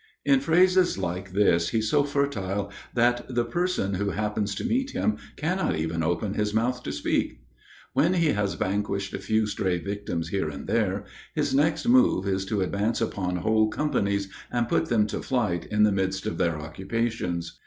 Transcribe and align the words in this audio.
In 0.25 0.39
phrases 0.39 0.97
like 0.97 1.31
this 1.33 1.69
he's 1.69 1.87
so 1.91 2.03
fertile 2.03 2.71
that 2.95 3.23
the 3.29 3.45
person 3.45 3.93
who 3.93 4.09
happens 4.09 4.55
to 4.55 4.63
meet 4.65 4.93
him 4.95 5.17
cannot 5.35 5.75
even 5.75 6.01
open 6.01 6.33
his 6.33 6.55
mouth 6.55 6.81
to 6.81 6.91
speak. 6.91 7.39
When 7.93 8.15
he 8.15 8.29
has 8.29 8.55
vanquished 8.55 9.13
a 9.13 9.19
few 9.19 9.45
stray 9.45 9.77
victims 9.77 10.29
here 10.29 10.49
and 10.49 10.65
there, 10.65 11.05
his 11.35 11.53
next 11.53 11.87
move 11.87 12.27
is 12.27 12.45
to 12.47 12.61
advance 12.61 12.99
upon 12.99 13.35
whole 13.35 13.67
companies 13.69 14.27
and 14.51 14.67
put 14.67 14.87
them 14.87 15.05
to 15.05 15.21
flight 15.21 15.65
in 15.67 15.83
the 15.83 15.91
midst 15.91 16.25
of 16.25 16.39
their 16.39 16.57
occupations. 16.57 17.59